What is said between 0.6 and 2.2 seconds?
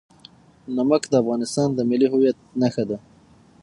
نمک د افغانستان د ملي